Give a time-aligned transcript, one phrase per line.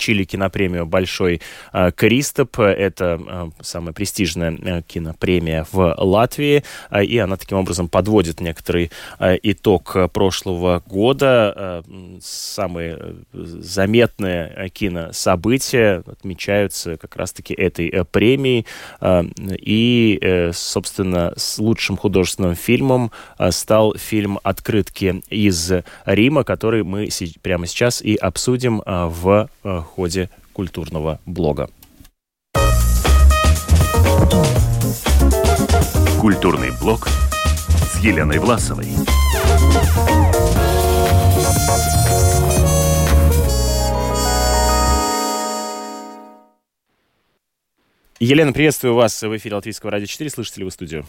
[0.00, 1.42] получили кинопремию «Большой
[1.94, 2.58] Кристоп».
[2.58, 6.64] Это самая престижная кинопремия в Латвии,
[7.02, 11.84] и она таким образом подводит некоторый итог прошлого года.
[12.22, 18.64] Самые заметные кинособытия отмечаются как раз-таки этой премией.
[19.02, 23.10] И, собственно, с лучшим художественным фильмом
[23.50, 25.70] стал фильм «Открытки из
[26.06, 27.10] Рима», который мы
[27.42, 29.50] прямо сейчас и обсудим в
[30.00, 31.68] ходе культурного блога.
[36.18, 38.86] Культурный блог с Еленой Власовой.
[48.20, 50.30] Елена, приветствую вас в эфире Латвийского радио 4.
[50.30, 51.04] Слышите ли вы студию?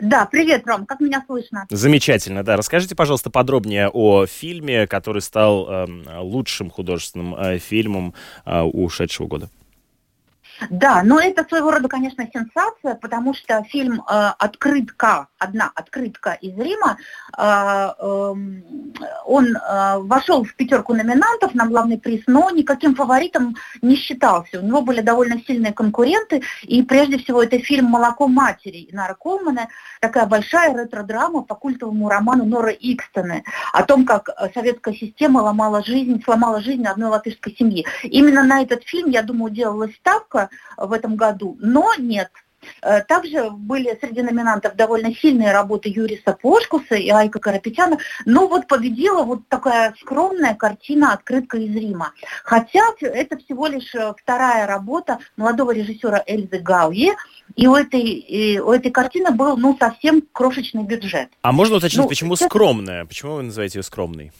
[0.00, 1.66] Да, привет, Ром, как меня слышно?
[1.70, 2.56] Замечательно, да.
[2.56, 5.86] Расскажите, пожалуйста, подробнее о фильме, который стал э,
[6.18, 8.12] лучшим художественным э, фильмом
[8.44, 9.50] э, ушедшего года.
[10.70, 16.56] Да, но это своего рода, конечно, сенсация, потому что фильм э, «Открытка», одна открытка из
[16.56, 16.96] Рима,
[17.36, 18.34] э, э,
[19.26, 24.60] он э, вошел в пятерку номинантов на главный приз, но никаким фаворитом не считался.
[24.60, 29.68] У него были довольно сильные конкуренты, и прежде всего это фильм «Молоко матери» Нара Колмана,
[30.00, 36.22] такая большая ретро-драма по культовому роману Нора Икстены о том, как советская система ломала жизнь,
[36.22, 37.84] сломала жизнь одной латышской семьи.
[38.02, 40.43] Именно на этот фильм, я думаю, делалась ставка,
[40.76, 42.30] в этом году, но нет.
[42.82, 48.66] Э, также были среди номинантов довольно сильные работы Юриса Пошкуса и Айка Карапетяна, но вот
[48.66, 52.12] победила вот такая скромная картина «Открытка из Рима».
[52.42, 57.12] Хотя это всего лишь э, вторая работа молодого режиссера Эльзы Гауи,
[57.56, 61.28] и у этой, и у этой картины был ну, совсем крошечный бюджет.
[61.42, 62.46] А можно уточнить, ну, почему это...
[62.46, 63.04] скромная?
[63.04, 64.32] Почему вы называете ее скромной?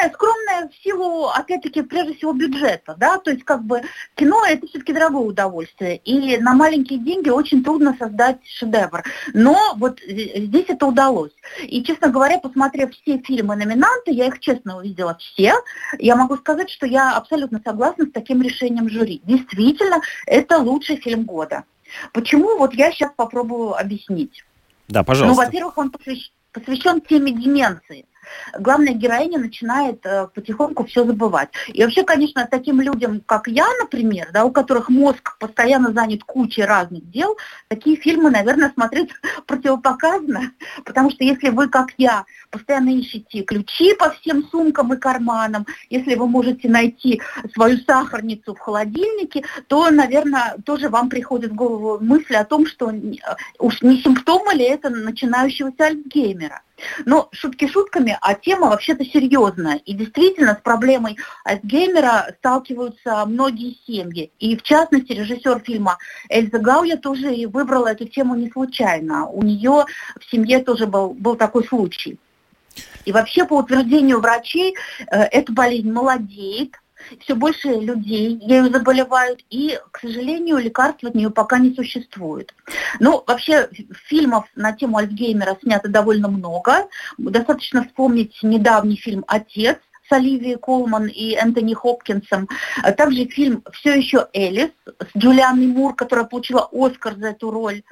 [0.00, 3.82] Скромная, скромная в силу, опять-таки, прежде всего бюджета, да, то есть как бы
[4.14, 9.02] кино это все-таки дорогое удовольствие, и на маленькие деньги очень трудно создать шедевр,
[9.34, 11.32] но вот здесь это удалось.
[11.62, 15.54] И, честно говоря, посмотрев все фильмы номинанты, я их честно увидела все,
[15.98, 19.20] я могу сказать, что я абсолютно согласна с таким решением жюри.
[19.24, 21.64] Действительно, это лучший фильм года.
[22.12, 22.56] Почему?
[22.56, 24.44] Вот я сейчас попробую объяснить.
[24.88, 25.40] Да, пожалуйста.
[25.40, 28.06] Ну, во-первых, он посвящен, посвящен теме деменции
[28.58, 31.50] главная героиня начинает э, потихоньку все забывать.
[31.68, 36.62] И вообще, конечно, таким людям, как я, например, да, у которых мозг постоянно занят кучей
[36.62, 37.36] разных дел,
[37.68, 39.10] такие фильмы, наверное, смотреть
[39.46, 40.52] противопоказано,
[40.84, 46.14] потому что если вы, как я, постоянно ищете ключи по всем сумкам и карманам, если
[46.14, 47.20] вы можете найти
[47.54, 52.90] свою сахарницу в холодильнике, то, наверное, тоже вам приходит в голову мысль о том, что
[52.90, 53.14] э,
[53.58, 56.62] уж не симптомы ли это начинающегося Альцгеймера.
[57.04, 59.76] Но шутки шутками, а тема вообще-то серьезная.
[59.76, 64.30] И действительно с проблемой Альцгеймера сталкиваются многие семьи.
[64.38, 65.98] И в частности режиссер фильма
[66.28, 69.26] Эльза Гауя тоже и выбрала эту тему не случайно.
[69.26, 69.84] У нее
[70.18, 72.18] в семье тоже был, был такой случай.
[73.04, 74.76] И вообще, по утверждению врачей,
[75.10, 76.74] э, эта болезнь молодеет,
[77.20, 82.54] все больше людей ею заболевают, и, к сожалению, лекарств от нее пока не существует.
[82.98, 83.68] Ну, вообще,
[84.06, 86.88] фильмов на тему Альцгеймера снято довольно много.
[87.18, 89.78] Достаточно вспомнить недавний фильм «Отец»,
[90.10, 92.48] с Оливией Колман и Энтони Хопкинсом.
[92.82, 97.82] А также фильм «Все еще Элис» с Джулианой Мур, которая получила Оскар за эту роль.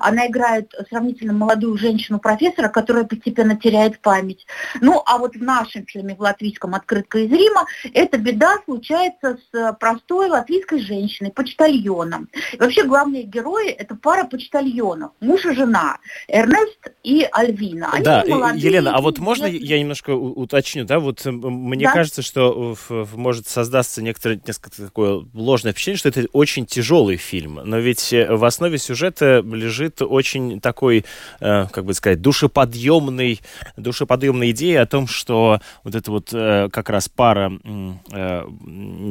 [0.00, 4.46] Она играет сравнительно молодую женщину-профессора, которая постепенно теряет память.
[4.80, 9.72] Ну, а вот в нашем фильме, в латвийском «Открытка из Рима», эта беда случается с
[9.74, 12.28] простой латвийской женщиной, почтальоном.
[12.52, 15.98] И вообще главные герои– это пара почтальонов, муж и жена,
[16.28, 17.90] Эрнест и Альвина.
[17.92, 21.26] Они да, молодые, Елена, а вот можно я немножко уточню, да, вот
[21.66, 21.92] мне да?
[21.92, 22.76] кажется, что
[23.14, 27.60] может создаться некоторое несколько такое ложное впечатление, что это очень тяжелый фильм.
[27.64, 31.04] Но ведь э, в основе сюжета лежит очень такой,
[31.40, 33.40] э, как бы сказать, душеподъемный,
[33.76, 37.52] душеподъемная идея о том, что вот это вот э, как раз пара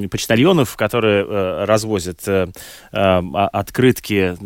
[0.10, 2.22] почтальонов, которые развозят
[2.92, 4.38] открытки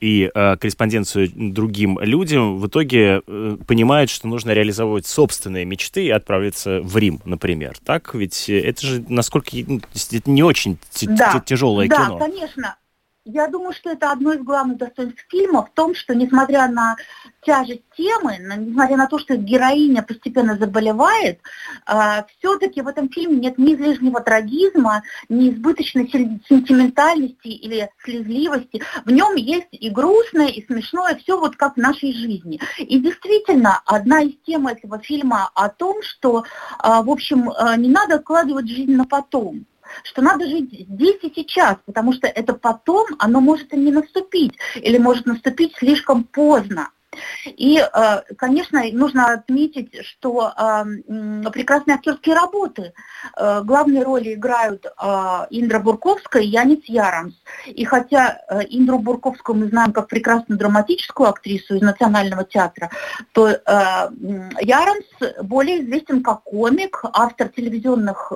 [0.00, 3.20] и корреспонденцию другим людям, в итоге
[3.66, 7.78] понимают, что нужно реализовывать собственные мечты и отправиться в Рим, например например.
[7.84, 8.14] Так?
[8.14, 12.18] Ведь это же, насколько ну, это не очень да, тяжелое да, кино.
[12.18, 12.76] Да, конечно.
[13.24, 16.96] Я думаю, что это одно из главных достоинств фильма в том, что несмотря на
[17.42, 21.38] тяжесть темы, несмотря на то, что героиня постепенно заболевает,
[21.86, 26.10] э, все-таки в этом фильме нет ни излишнего трагизма, ни избыточной
[26.48, 28.82] сентиментальности или слезливости.
[29.04, 32.60] В нем есть и грустное, и смешное, все вот как в нашей жизни.
[32.78, 36.42] И действительно, одна из тем этого фильма о том, что, э,
[36.82, 39.64] в общем, э, не надо откладывать жизнь на потом
[40.04, 44.54] что надо жить здесь и сейчас, потому что это потом, оно может и не наступить,
[44.74, 46.90] или может наступить слишком поздно.
[47.44, 50.84] И, э, конечно, нужно отметить, что э,
[51.50, 52.92] прекрасные актерские работы.
[53.36, 54.86] Э, главные роли играют
[55.50, 57.34] Индра Бурковская и Янис Яранс.
[57.66, 62.90] И хотя Индру Бурковскую мы знаем как прекрасную драматическую актрису из Национального театра,
[63.32, 65.06] то Яранс
[65.42, 68.32] более известен как комик, автор телевизионных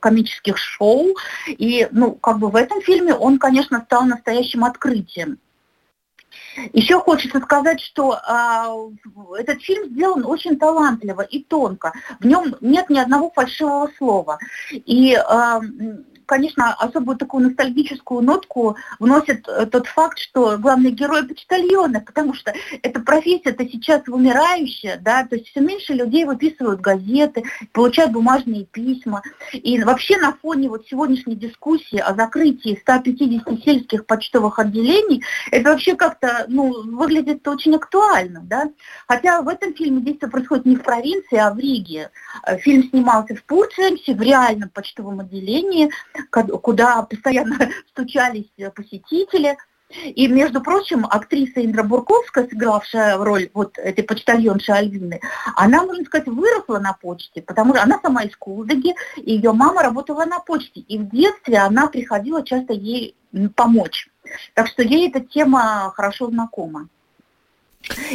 [0.00, 1.14] комических шоу.
[1.48, 5.38] И, ну, как бы в этом фильме он, конечно, стал настоящим открытием.
[6.72, 8.74] Еще хочется сказать, что а,
[9.38, 11.92] этот фильм сделан очень талантливо и тонко.
[12.20, 14.38] В нем нет ни одного фальшивого слова.
[14.72, 15.60] И а,
[16.26, 22.52] конечно, особую такую ностальгическую нотку вносит э, тот факт, что главный герой почтальона, потому что
[22.82, 29.22] эта профессия-то сейчас вымирающая, да, то есть все меньше людей выписывают газеты, получают бумажные письма.
[29.52, 35.94] И вообще на фоне вот сегодняшней дискуссии о закрытии 150 сельских почтовых отделений, это вообще
[35.94, 38.70] как-то, ну, выглядит очень актуально, да.
[39.06, 42.10] Хотя в этом фильме действие происходит не в провинции, а в Риге.
[42.46, 45.90] Э, фильм снимался в Пурцемсе, в реальном почтовом отделении,
[46.30, 49.56] куда постоянно стучались посетители.
[49.88, 55.20] И, между прочим, актриса Индра Бурковская, сыгравшая роль вот этой почтальонши Альвины,
[55.54, 59.82] она, можно сказать, выросла на почте, потому что она сама из Кулдыги, и ее мама
[59.82, 60.80] работала на почте.
[60.80, 63.14] И в детстве она приходила часто ей
[63.54, 64.08] помочь.
[64.54, 66.88] Так что ей эта тема хорошо знакома.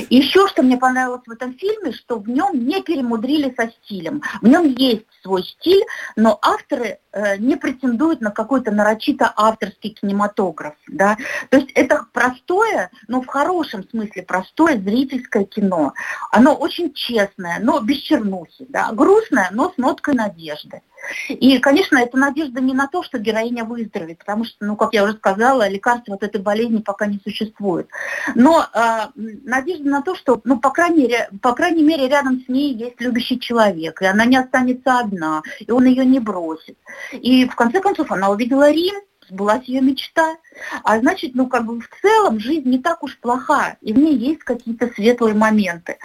[0.09, 4.21] Еще что мне понравилось в этом фильме, что в нем не перемудрили со стилем.
[4.41, 5.83] В нем есть свой стиль,
[6.15, 10.75] но авторы э, не претендуют на какой-то нарочито авторский кинематограф.
[10.87, 11.17] Да?
[11.49, 15.93] То есть это простое, но в хорошем смысле простое зрительское кино.
[16.31, 18.65] Оно очень честное, но без чернухи.
[18.69, 18.91] Да?
[18.91, 20.81] Грустное, но с ноткой надежды.
[21.29, 25.03] И, конечно, это надежда не на то, что героиня выздоровеет, потому что, ну, как я
[25.03, 27.89] уже сказала, лекарства от этой болезни пока не существует.
[28.35, 32.73] Но э, надежда на то, что, ну, по крайней, по крайней мере, рядом с ней
[32.73, 36.77] есть любящий человек, и она не останется одна, и он ее не бросит.
[37.11, 38.95] И, в конце концов, она увидела Рим,
[39.31, 40.35] сбылась ее мечта.
[40.83, 44.15] А значит, ну как бы в целом жизнь не так уж плоха, и в ней
[44.15, 45.97] есть какие-то светлые моменты.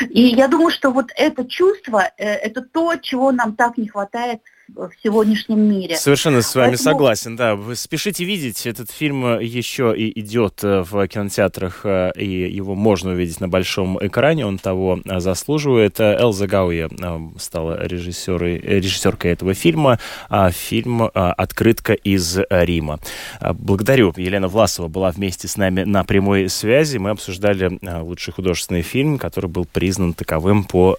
[0.00, 4.42] И я думаю, что вот это чувство, э, это то, чего нам так не хватает
[4.74, 5.96] в сегодняшнем мире.
[5.96, 6.90] Совершенно с вами Поэтому...
[6.90, 7.54] согласен, да.
[7.54, 13.12] Вы спешите видеть, этот фильм еще и идет э, в кинотеатрах, э, и его можно
[13.12, 16.00] увидеть на большом экране, он того э, заслуживает.
[16.00, 16.90] Элза Гауя
[17.38, 19.98] стала режиссерой, режиссеркой этого фильма,
[20.28, 22.98] а фильм «Открытка из Рима».
[23.40, 24.12] Благодарю.
[24.16, 26.98] Елена Власова была вместе с нами на прямой связи.
[26.98, 30.96] Мы обсуждали лучший художественный фильм, который был признан таковым по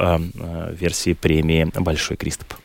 [0.71, 2.62] версии премии «Большой Кристоп».